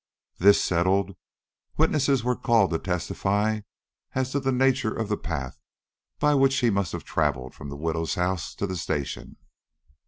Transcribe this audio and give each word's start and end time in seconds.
This 0.39 0.63
settled, 0.63 1.15
witnesses 1.77 2.23
were 2.23 2.35
called 2.35 2.71
to 2.71 2.79
testify 2.79 3.59
as 4.15 4.31
to 4.31 4.39
the 4.39 4.51
nature 4.51 4.91
of 4.91 5.09
the 5.09 5.15
path 5.15 5.59
by 6.17 6.33
which 6.33 6.57
he 6.57 6.71
must 6.71 6.93
have 6.93 7.03
travelled 7.03 7.53
from 7.53 7.69
the 7.69 7.77
widow's 7.77 8.15
house 8.15 8.55
to 8.55 8.65
the 8.65 8.77
station. 8.77 9.35